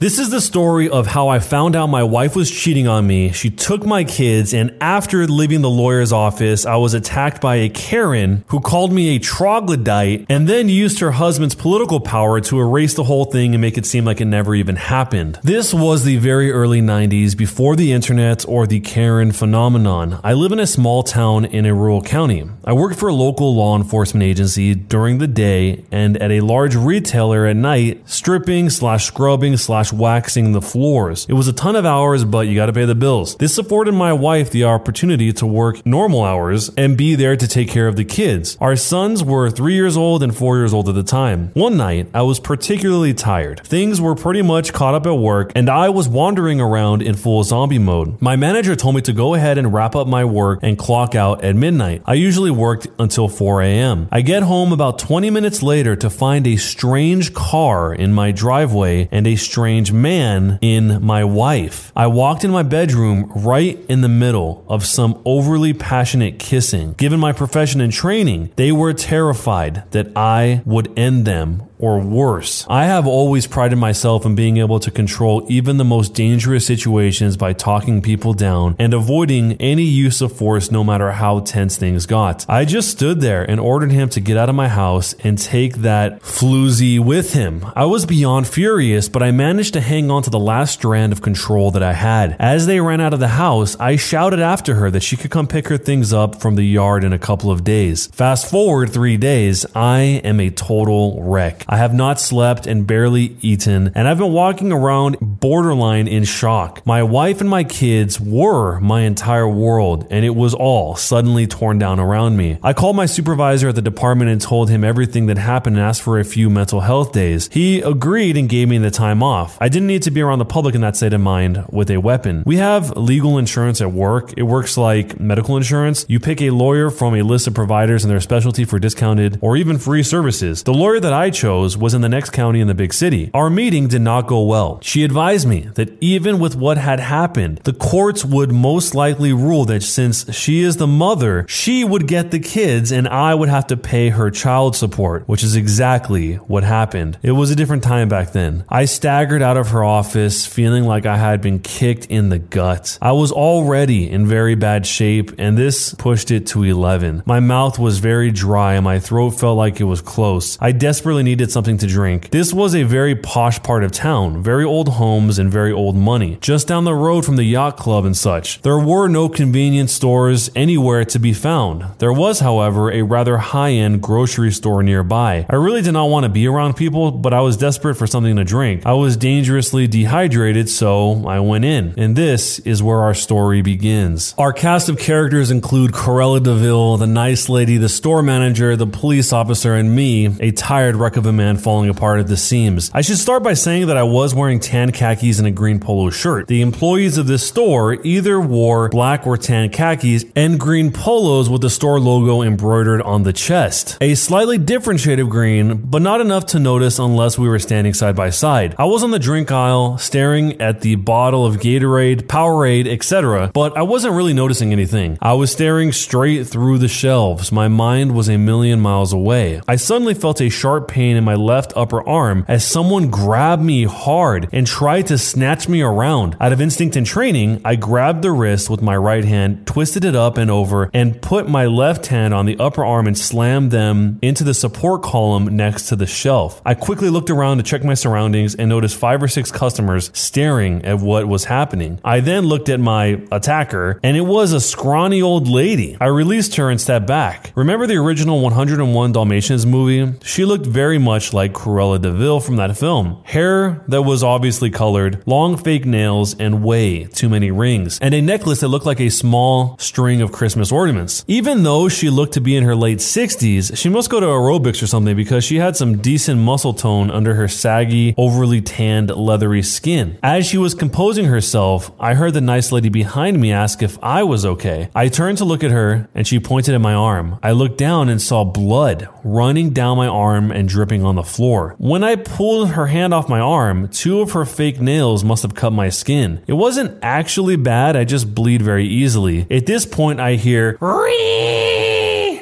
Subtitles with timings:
[0.00, 3.32] This is the story of how I found out my wife was cheating on me.
[3.32, 7.68] She took my kids, and after leaving the lawyer's office, I was attacked by a
[7.68, 12.94] Karen who called me a troglodyte and then used her husband's political power to erase
[12.94, 15.40] the whole thing and make it seem like it never even happened.
[15.42, 20.20] This was the very early 90s before the internet or the Karen phenomenon.
[20.22, 22.48] I live in a small town in a rural county.
[22.64, 26.76] I worked for a local law enforcement agency during the day and at a large
[26.76, 31.26] retailer at night, stripping slash scrubbing slash slash waxing the floors.
[31.28, 33.36] It was a ton of hours, but you gotta pay the bills.
[33.36, 37.68] This afforded my wife the opportunity to work normal hours and be there to take
[37.68, 38.56] care of the kids.
[38.60, 41.50] Our sons were three years old and four years old at the time.
[41.54, 43.60] One night, I was particularly tired.
[43.64, 47.42] Things were pretty much caught up at work, and I was wandering around in full
[47.44, 48.20] zombie mode.
[48.20, 51.44] My manager told me to go ahead and wrap up my work and clock out
[51.44, 52.02] at midnight.
[52.04, 54.08] I usually worked until 4 a.m.
[54.10, 59.08] I get home about 20 minutes later to find a strange car in my driveway
[59.10, 61.92] and a strange strange man in my wife.
[61.94, 66.94] I walked in my bedroom right in the middle of some overly passionate kissing.
[66.94, 72.66] Given my profession and training, they were terrified that I would end them or worse.
[72.68, 77.36] I have always prided myself in being able to control even the most dangerous situations
[77.36, 82.06] by talking people down and avoiding any use of force no matter how tense things
[82.06, 82.44] got.
[82.48, 85.76] I just stood there and ordered him to get out of my house and take
[85.76, 87.64] that floozy with him.
[87.74, 91.22] I was beyond furious, but I managed to hang on to the last strand of
[91.22, 92.36] control that I had.
[92.38, 95.46] As they ran out of the house, I shouted after her that she could come
[95.46, 98.06] pick her things up from the yard in a couple of days.
[98.08, 101.64] Fast forward three days, I am a total wreck.
[101.70, 106.80] I have not slept and barely eaten, and I've been walking around borderline in shock.
[106.86, 111.78] My wife and my kids were my entire world, and it was all suddenly torn
[111.78, 112.58] down around me.
[112.62, 116.00] I called my supervisor at the department and told him everything that happened and asked
[116.00, 117.50] for a few mental health days.
[117.52, 119.58] He agreed and gave me the time off.
[119.60, 121.98] I didn't need to be around the public in that state of mind with a
[121.98, 122.44] weapon.
[122.46, 124.32] We have legal insurance at work.
[124.38, 126.06] It works like medical insurance.
[126.08, 129.58] You pick a lawyer from a list of providers and their specialty for discounted or
[129.58, 130.62] even free services.
[130.62, 133.30] The lawyer that I chose chose was in the next county in the big city.
[133.34, 134.78] Our meeting did not go well.
[134.82, 139.64] She advised me that even with what had happened, the courts would most likely rule
[139.66, 143.66] that since she is the mother, she would get the kids and I would have
[143.68, 147.18] to pay her child support, which is exactly what happened.
[147.22, 148.64] It was a different time back then.
[148.68, 152.98] I staggered out of her office feeling like I had been kicked in the gut.
[153.02, 157.22] I was already in very bad shape and this pushed it to 11.
[157.26, 160.56] My mouth was very dry and my throat felt like it was close.
[160.60, 162.30] I desperately needed something to drink.
[162.30, 166.38] This was a very posh part of town, very old homes and very old money,
[166.40, 168.62] just down the road from the yacht club and such.
[168.62, 171.84] There were no convenience stores anywhere to be found.
[171.98, 175.46] There was, however, a rather high end grocery store nearby.
[175.48, 178.36] I really did not want to be around people, but I was desperate for something
[178.36, 178.84] to drink.
[178.86, 181.94] I was dangerously dehydrated, so I went in.
[181.96, 184.34] And this is where our story begins.
[184.38, 189.32] Our cast of characters include Cruella DeVille, the nice lady, the store manager, the police
[189.32, 192.90] officer, and me, a tired wreck of a man falling apart at the seams.
[192.92, 196.10] I should start by saying that I was wearing tan khakis and a green polo
[196.10, 196.48] shirt.
[196.48, 201.62] The employees of this store either wore black or tan khakis and green polos with
[201.62, 203.96] the store logo embroidered on the chest.
[204.02, 207.94] A slightly different shade of green, but not enough to notice unless we were standing
[207.94, 208.74] side by side.
[208.78, 213.76] I was on the drink aisle, staring at the bottle of Gatorade, Powerade, etc., but
[213.76, 215.16] I wasn't really noticing anything.
[215.22, 217.52] I was staring straight through the shelves.
[217.52, 219.60] My mind was a million miles away.
[219.68, 223.84] I suddenly felt a sharp pain in my left upper arm as someone grabbed me
[223.84, 226.36] hard and tried to snatch me around.
[226.40, 230.16] Out of instinct and training, I grabbed the wrist with my right hand, twisted it
[230.16, 234.18] up and over, and put my left hand on the upper arm and slammed them
[234.22, 236.62] into the support column next to the shelf.
[236.64, 240.84] I quickly looked around to check my surroundings and noticed five or six customers staring
[240.84, 242.00] at what was happening.
[242.04, 245.96] I then looked at my attacker, and it was a scrawny old lady.
[246.00, 247.52] I released her and stepped back.
[247.54, 250.14] Remember the original 101 Dalmatians movie?
[250.22, 253.22] She looked very much like Cruella de Vil from that film.
[253.24, 258.20] Hair that was obviously colored, long fake nails, and way too many rings, and a
[258.20, 261.24] necklace that looked like a small string of Christmas ornaments.
[261.26, 264.82] Even though she looked to be in her late 60s, she must go to aerobics
[264.82, 269.62] or something because she had some decent muscle tone under her saggy, overly tanned, leathery
[269.62, 270.18] skin.
[270.22, 274.24] As she was composing herself, I heard the nice lady behind me ask if I
[274.24, 274.90] was okay.
[274.94, 277.38] I turned to look at her, and she pointed at my arm.
[277.42, 281.74] I looked down and saw blood running down my arm and dripping on the floor.
[281.78, 285.54] When I pulled her hand off my arm, two of her fake nails must have
[285.54, 286.42] cut my skin.
[286.46, 289.46] It wasn't actually bad, I just bleed very easily.
[289.50, 290.78] At this point, I hear!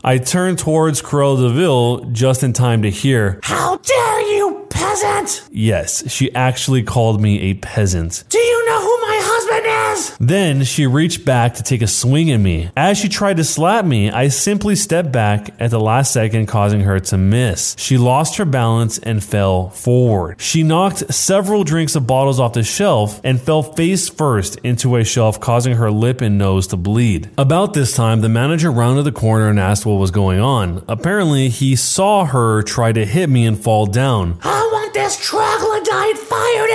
[0.05, 5.49] I turn towards Cruella de Vil just in time to hear, How dare you peasant!
[5.51, 8.25] Yes, she actually called me a peasant.
[8.29, 8.56] Do you
[10.19, 12.71] Then she reached back to take a swing at me.
[12.77, 16.81] As she tried to slap me, I simply stepped back at the last second, causing
[16.81, 17.75] her to miss.
[17.79, 20.41] She lost her balance and fell forward.
[20.41, 25.05] She knocked several drinks of bottles off the shelf and fell face first into a
[25.05, 27.31] shelf, causing her lip and nose to bleed.
[27.39, 30.85] About this time, the manager rounded the corner and asked what was going on.
[30.89, 34.39] Apparently, he saw her try to hit me and fall down.
[34.43, 36.71] I want this troglodyte fired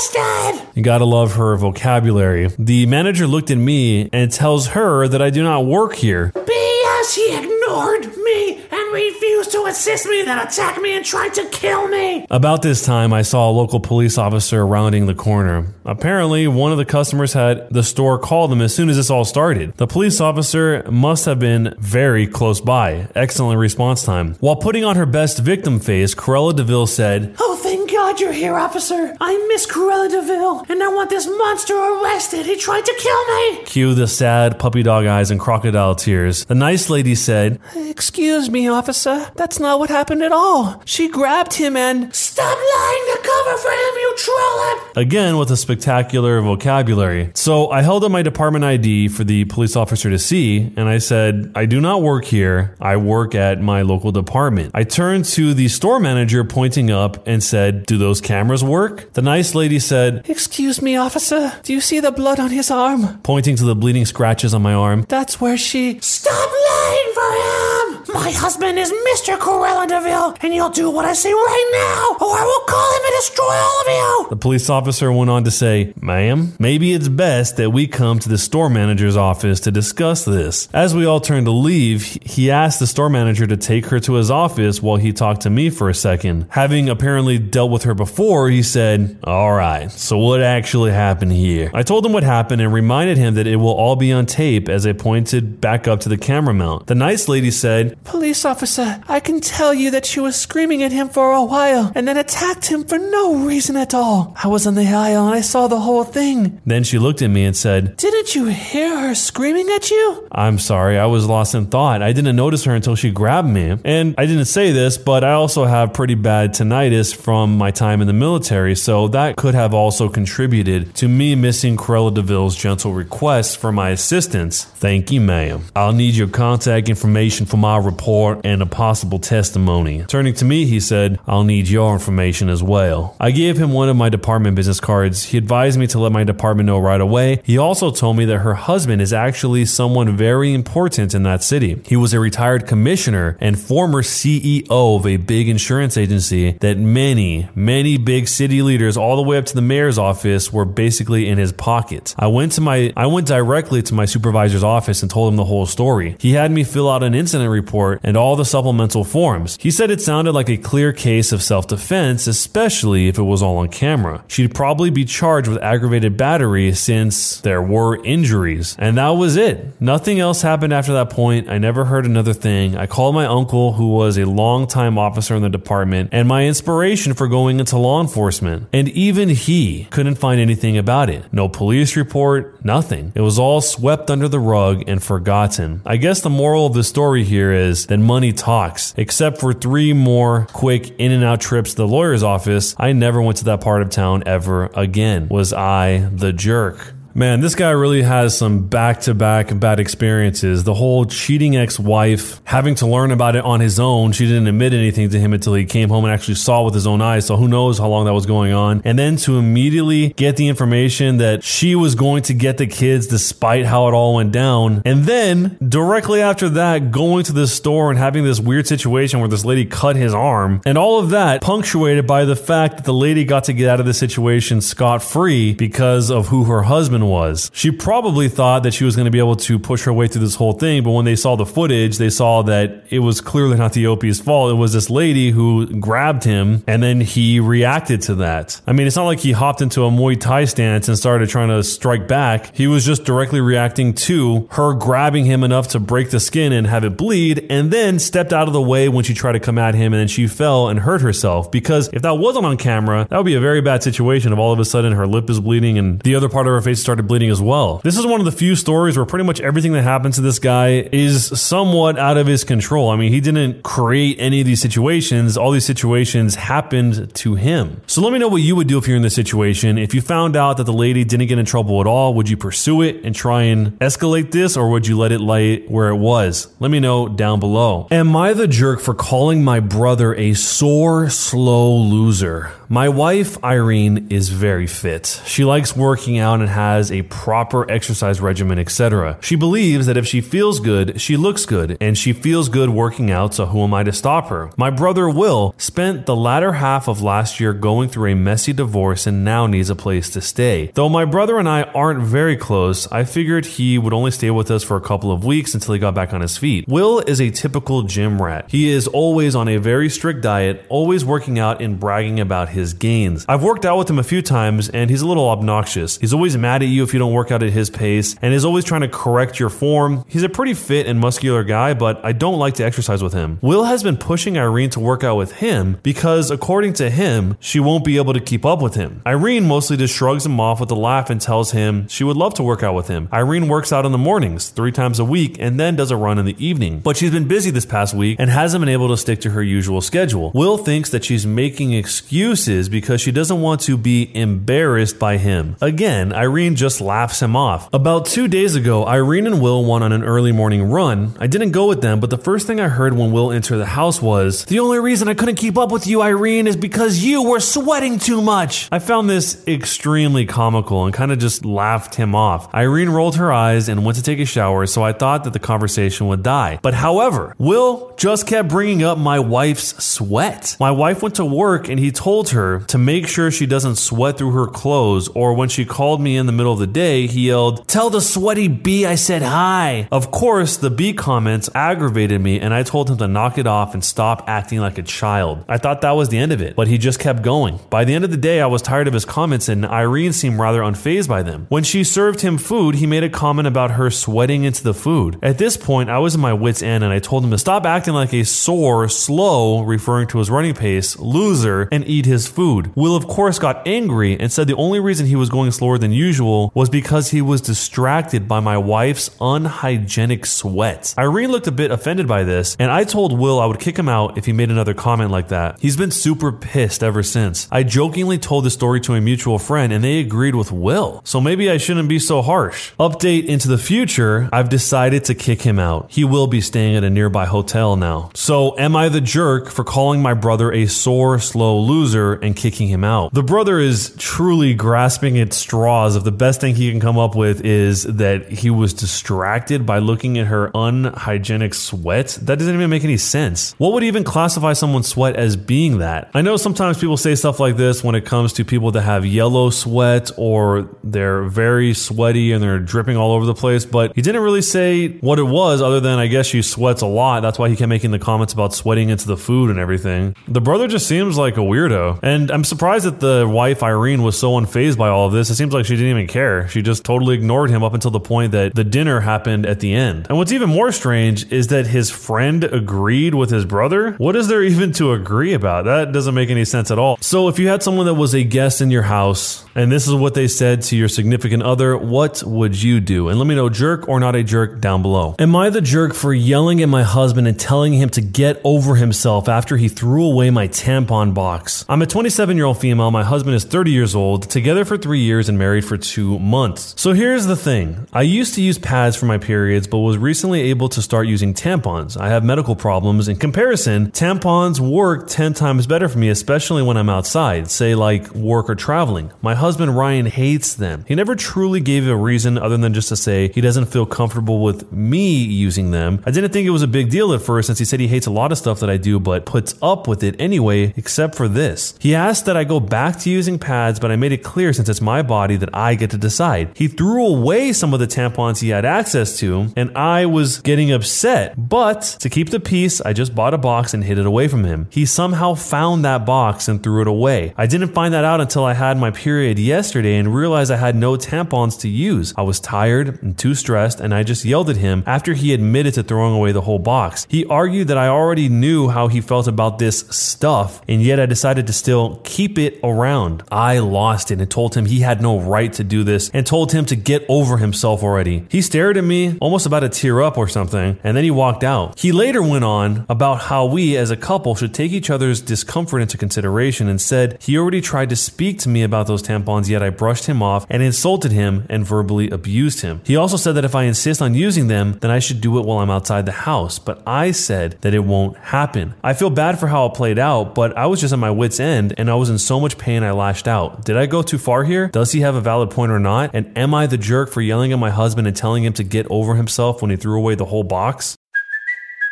[0.00, 0.66] arrested!
[0.74, 2.48] You gotta love her vocabulary.
[2.58, 6.32] The manager looked at me and tells her that I do not work here.
[6.34, 11.44] BS, he ignored me and refused to assist me, then attacked me and tried to
[11.46, 12.26] kill me!
[12.30, 15.66] About this time, I saw a local police officer rounding the corner.
[15.84, 19.24] Apparently, one of the customers had the store call them as soon as this all
[19.24, 19.76] started.
[19.76, 23.08] The police officer must have been very close by.
[23.14, 24.34] Excellent response time.
[24.40, 28.56] While putting on her best victim face, Cruella DeVille said, Oh, thank God you're here,
[28.56, 29.16] officer.
[29.20, 32.44] I'm Miss Cruella DeVille, and I want this monster arrested.
[32.44, 33.64] He tried to kill me!
[33.66, 36.44] Cue the sad puppy dog eyes and crocodile tears.
[36.46, 39.30] The nice lady said, Excuse me, officer.
[39.36, 40.82] That's not what happened at all.
[40.84, 42.12] She grabbed him and.
[42.12, 44.90] Stop lying to cover for him, you trollop!
[44.96, 47.30] again with a spectacular vocabulary.
[47.34, 50.98] So I held up my department ID for the police officer to see, and I
[50.98, 52.76] said, I do not work here.
[52.80, 54.72] I work at my local department.
[54.74, 59.12] I turned to the store manager pointing up and said, Do those cameras work?
[59.12, 61.52] The nice lady said, Excuse me, officer.
[61.62, 63.20] Do you see the blood on his arm?
[63.22, 65.04] pointing to the bleeding scratches on my arm.
[65.08, 66.00] That's where she.
[66.00, 67.79] Stop lying for him!
[68.20, 69.38] My husband is Mr.
[69.38, 73.04] Cruella DeVille, and you'll do what I say right now, or I will call him
[73.06, 74.26] and destroy all of you!
[74.28, 78.28] The police officer went on to say, Ma'am, maybe it's best that we come to
[78.28, 80.68] the store manager's office to discuss this.
[80.74, 84.12] As we all turned to leave, he asked the store manager to take her to
[84.14, 86.46] his office while he talked to me for a second.
[86.50, 91.70] Having apparently dealt with her before, he said, All right, so what actually happened here?
[91.72, 94.68] I told him what happened and reminded him that it will all be on tape
[94.68, 96.86] as I pointed back up to the camera mount.
[96.86, 100.90] The nice lady said, Police officer, I can tell you that she was screaming at
[100.90, 104.34] him for a while and then attacked him for no reason at all.
[104.42, 106.60] I was on the aisle and I saw the whole thing.
[106.66, 110.26] Then she looked at me and said, Didn't you hear her screaming at you?
[110.32, 112.02] I'm sorry, I was lost in thought.
[112.02, 113.78] I didn't notice her until she grabbed me.
[113.84, 118.00] And I didn't say this, but I also have pretty bad tinnitus from my time
[118.00, 122.92] in the military, so that could have also contributed to me missing Cruella DeVille's gentle
[122.92, 124.64] request for my assistance.
[124.64, 125.62] Thank you, ma'am.
[125.76, 130.04] I'll need your contact information for my report and a possible testimony.
[130.04, 133.16] Turning to me, he said, I'll need your information as well.
[133.18, 135.24] I gave him one of my department business cards.
[135.24, 137.42] He advised me to let my department know right away.
[137.44, 141.82] He also told me that her husband is actually someone very important in that city.
[141.84, 147.48] He was a retired commissioner and former CEO of a big insurance agency that many,
[147.54, 151.38] many big city leaders, all the way up to the mayor's office, were basically in
[151.38, 152.14] his pocket.
[152.18, 155.44] I went to my, I went directly to my supervisor's office and told him the
[155.44, 156.16] whole story.
[156.20, 159.56] He had me fill out an incident report and all the supplemental forms.
[159.60, 163.58] He said it sounded like a clear case of self-defense, especially if it was all
[163.58, 164.24] on camera.
[164.28, 168.76] She'd probably be charged with aggravated battery since there were injuries.
[168.78, 169.80] And that was it.
[169.80, 171.48] Nothing else happened after that point.
[171.48, 172.76] I never heard another thing.
[172.76, 177.14] I called my uncle, who was a longtime officer in the department, and my inspiration
[177.14, 178.68] for going into law enforcement.
[178.72, 181.24] And even he couldn't find anything about it.
[181.32, 183.12] No police report, nothing.
[183.14, 185.82] It was all swept under the rug and forgotten.
[185.86, 188.94] I guess the moral of the story here is that money talks.
[188.96, 193.22] Except for three more quick in and out trips to the lawyer's office, I never
[193.22, 195.28] went to that part of town ever again.
[195.28, 196.94] Was I the jerk?
[197.14, 200.62] Man, this guy really has some back to back bad experiences.
[200.62, 204.12] The whole cheating ex wife, having to learn about it on his own.
[204.12, 206.86] She didn't admit anything to him until he came home and actually saw with his
[206.86, 207.26] own eyes.
[207.26, 208.80] So who knows how long that was going on.
[208.84, 213.08] And then to immediately get the information that she was going to get the kids
[213.08, 214.82] despite how it all went down.
[214.84, 219.28] And then directly after that, going to the store and having this weird situation where
[219.28, 220.62] this lady cut his arm.
[220.64, 223.80] And all of that punctuated by the fact that the lady got to get out
[223.80, 227.50] of the situation scot free because of who her husband was.
[227.54, 230.22] She probably thought that she was going to be able to push her way through
[230.22, 233.56] this whole thing, but when they saw the footage, they saw that it was clearly
[233.56, 234.50] not the OP's fault.
[234.50, 238.60] It was this lady who grabbed him and then he reacted to that.
[238.66, 241.48] I mean, it's not like he hopped into a Muay Thai stance and started trying
[241.48, 242.54] to strike back.
[242.54, 246.66] He was just directly reacting to her grabbing him enough to break the skin and
[246.66, 249.58] have it bleed, and then stepped out of the way when she tried to come
[249.58, 251.50] at him and then she fell and hurt herself.
[251.50, 254.52] Because if that wasn't on camera, that would be a very bad situation if all
[254.52, 257.06] of a sudden her lip is bleeding and the other part of her face started
[257.06, 257.80] bleeding as well.
[257.84, 260.40] This is one of the few stories where pretty much everything that happens to this
[260.40, 262.90] guy is somewhat out of his control.
[262.90, 265.36] I mean, he didn't create any of these situations.
[265.36, 267.80] All these situations happened to him.
[267.86, 269.78] So let me know what you would do if you're in this situation.
[269.78, 272.36] If you found out that the lady didn't get in trouble at all, would you
[272.36, 275.96] pursue it and try and escalate this or would you let it lay where it
[275.96, 276.52] was?
[276.58, 277.86] Let me know down below.
[277.92, 282.50] Am I the jerk for calling my brother a sore, slow loser?
[282.72, 285.20] My wife, Irene, is very fit.
[285.26, 289.18] She likes working out and has a proper exercise regimen, etc.
[289.22, 293.10] She believes that if she feels good, she looks good, and she feels good working
[293.10, 294.52] out, so who am I to stop her?
[294.56, 299.04] My brother, Will, spent the latter half of last year going through a messy divorce
[299.04, 300.70] and now needs a place to stay.
[300.72, 304.48] Though my brother and I aren't very close, I figured he would only stay with
[304.48, 306.68] us for a couple of weeks until he got back on his feet.
[306.68, 308.44] Will is a typical gym rat.
[308.48, 312.74] He is always on a very strict diet, always working out and bragging about his
[312.74, 313.24] gains.
[313.28, 315.98] I've worked out with him a few times and he's a little obnoxious.
[315.98, 318.44] He's always mad at you if you don't work out at his pace and is
[318.44, 320.04] always trying to correct your form.
[320.08, 323.38] He's a pretty fit and muscular guy, but I don't like to exercise with him.
[323.42, 327.58] Will has been pushing Irene to work out with him because, according to him, she
[327.60, 329.02] won't be able to keep up with him.
[329.06, 332.34] Irene mostly just shrugs him off with a laugh and tells him she would love
[332.34, 333.08] to work out with him.
[333.12, 336.18] Irene works out in the mornings, three times a week, and then does a run
[336.18, 336.80] in the evening.
[336.80, 339.42] But she's been busy this past week and hasn't been able to stick to her
[339.42, 340.30] usual schedule.
[340.34, 345.56] Will thinks that she's making excuses because she doesn't want to be embarrassed by him.
[345.60, 347.68] Again, Irene just laughs him off.
[347.72, 351.14] About two days ago, Irene and Will went on an early morning run.
[351.20, 353.66] I didn't go with them, but the first thing I heard when Will entered the
[353.66, 357.22] house was, The only reason I couldn't keep up with you, Irene, is because you
[357.22, 358.68] were sweating too much.
[358.72, 362.52] I found this extremely comical and kind of just laughed him off.
[362.54, 365.38] Irene rolled her eyes and went to take a shower, so I thought that the
[365.38, 366.58] conversation would die.
[366.62, 370.56] But however, Will just kept bringing up my wife's sweat.
[370.58, 374.18] My wife went to work and he told her to make sure she doesn't sweat
[374.18, 377.28] through her clothes, or when she called me in the middle of the day, he
[377.28, 379.88] yelled, Tell the sweaty bee I said hi.
[379.90, 383.74] Of course, the bee comments aggravated me, and I told him to knock it off
[383.74, 385.44] and stop acting like a child.
[385.48, 387.58] I thought that was the end of it, but he just kept going.
[387.70, 390.38] By the end of the day, I was tired of his comments, and Irene seemed
[390.38, 391.46] rather unfazed by them.
[391.48, 395.18] When she served him food, he made a comment about her sweating into the food.
[395.22, 397.66] At this point, I was in my wits' end, and I told him to stop
[397.66, 402.72] acting like a sore, slow, referring to his running pace, loser, and eat his food.
[402.74, 405.92] Will, of course, got angry and said the only reason he was going slower than
[405.92, 410.94] usual was because he was distracted by my wife's unhygienic sweat.
[410.98, 413.88] Irene looked a bit offended by this, and I told Will I would kick him
[413.88, 415.58] out if he made another comment like that.
[415.60, 417.48] He's been super pissed ever since.
[417.50, 421.00] I jokingly told the story to a mutual friend, and they agreed with Will.
[421.04, 422.72] So maybe I shouldn't be so harsh.
[422.78, 425.86] Update into the future, I've decided to kick him out.
[425.90, 428.10] He will be staying at a nearby hotel now.
[428.14, 432.68] So am I the jerk for calling my brother a sore, slow loser and kicking
[432.68, 433.12] him out?
[433.12, 437.14] The brother is truly grasping at straws if the best thing he can come up
[437.14, 442.18] with is that he was distracted by looking at her unhygienic sweat.
[442.22, 443.54] That doesn't even make any sense.
[443.58, 446.10] What would even classify someone's sweat as being that?
[446.14, 449.04] I know sometimes people say stuff like this when it comes to people that have
[449.06, 454.02] yellow sweat or they're very sweaty and they're dripping all over the place, but he
[454.02, 457.20] didn't really say what it was other than I guess she sweats a lot.
[457.20, 460.16] That's why he kept making the comments about sweating into the food and everything.
[460.28, 461.99] The brother just seems like a weirdo.
[462.02, 465.30] And I'm surprised that the wife Irene was so unfazed by all of this.
[465.30, 466.48] It seems like she didn't even care.
[466.48, 469.74] She just totally ignored him up until the point that the dinner happened at the
[469.74, 470.06] end.
[470.08, 473.92] And what's even more strange is that his friend agreed with his brother.
[473.92, 475.64] What is there even to agree about?
[475.64, 476.96] That doesn't make any sense at all.
[477.00, 479.94] So if you had someone that was a guest in your house and this is
[479.94, 483.08] what they said to your significant other, what would you do?
[483.08, 485.16] And let me know jerk or not a jerk down below.
[485.18, 488.76] Am I the jerk for yelling at my husband and telling him to get over
[488.76, 491.64] himself after he threw away my tampon box?
[491.68, 492.90] I'm a 27 year old female.
[492.90, 496.74] My husband is 30 years old, together for three years and married for two months.
[496.80, 500.42] So here's the thing I used to use pads for my periods, but was recently
[500.42, 502.00] able to start using tampons.
[502.00, 503.08] I have medical problems.
[503.08, 508.14] In comparison, tampons work 10 times better for me, especially when I'm outside, say like
[508.14, 509.10] work or traveling.
[509.22, 510.84] My husband Ryan hates them.
[510.86, 514.42] He never truly gave a reason other than just to say he doesn't feel comfortable
[514.42, 516.02] with me using them.
[516.06, 518.06] I didn't think it was a big deal at first since he said he hates
[518.06, 521.28] a lot of stuff that I do, but puts up with it anyway, except for
[521.28, 521.74] this.
[521.80, 524.68] He asked that I go back to using pads, but I made it clear since
[524.68, 526.52] it's my body that I get to decide.
[526.54, 530.70] He threw away some of the tampons he had access to, and I was getting
[530.70, 531.48] upset.
[531.48, 534.44] But to keep the peace, I just bought a box and hid it away from
[534.44, 534.68] him.
[534.70, 537.34] He somehow found that box and threw it away.
[537.36, 540.56] I didn't find that out until I had my period period yesterday and realized I
[540.56, 542.12] had no tampons to use.
[542.16, 545.74] I was tired and too stressed, and I just yelled at him after he admitted
[545.74, 547.06] to throwing away the whole box.
[547.08, 551.06] He argued that I already knew how he felt about this stuff, and yet I
[551.06, 553.22] decided to still keep it around.
[553.30, 556.50] I lost it and told him he had no right to do this and told
[556.50, 558.26] him to get over himself already.
[558.30, 561.44] He stared at me, almost about to tear up or something, and then he walked
[561.44, 561.78] out.
[561.78, 565.82] He later went on about how we as a couple should take each other's discomfort
[565.82, 569.62] into consideration and said he already tried to speak to me about those tampons, yet
[569.62, 572.80] I brushed him off and insulted him and verbally abused him.
[572.84, 575.44] He also said that if I insist on using them, then I should do it
[575.44, 578.74] while I'm outside the house, but I said that it won't happen.
[578.82, 581.40] I feel bad for how it played out, but I was just at my wits'
[581.40, 583.64] end and I was in so much pain I lashed out.
[583.64, 584.68] Did I go too far here?
[584.68, 586.10] Does he have a valid point or not?
[586.14, 588.86] And am I the jerk for yelling at my husband and telling him to get
[588.90, 590.96] over himself when he threw away the whole box?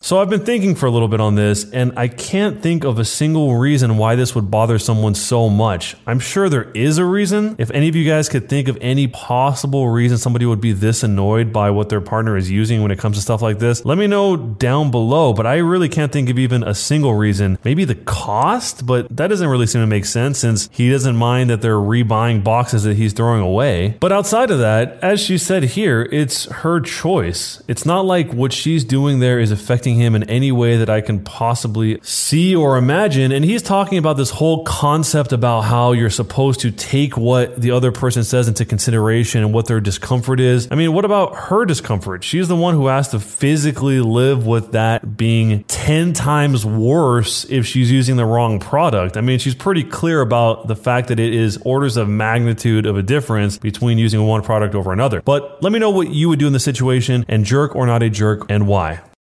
[0.00, 3.00] So I've been thinking for a little bit on this, and I can't think of
[3.00, 5.96] a single reason why this would bother someone so much.
[6.06, 7.56] I'm sure there is a reason.
[7.58, 11.02] If any of you guys could think of any possible reason somebody would be this
[11.02, 13.98] annoyed by what their partner is using when it comes to stuff like this, let
[13.98, 15.32] me know down below.
[15.32, 17.58] But I really can't think of even a single reason.
[17.64, 21.50] Maybe the cost, but that doesn't really seem to make sense since he doesn't mind
[21.50, 23.96] that they're rebuying boxes that he's throwing away.
[23.98, 27.64] But outside of that, as she said here, it's her choice.
[27.66, 29.50] It's not like what she's doing there is
[29.88, 33.32] affecting him in any way that I can possibly see or imagine.
[33.32, 37.70] And he's talking about this whole concept about how you're supposed to take what the
[37.70, 40.68] other person says into consideration and what their discomfort is.
[40.70, 42.24] I mean, what about her discomfort?
[42.24, 47.66] She's the one who has to physically live with that being 10 times worse if
[47.66, 49.16] she's using the wrong product.
[49.16, 52.96] I mean, she's pretty clear about the fact that it is orders of magnitude of
[52.96, 55.22] a difference between using one product over another.
[55.22, 58.02] But let me know what you would do in the situation and jerk or not
[58.02, 59.00] a jerk and why.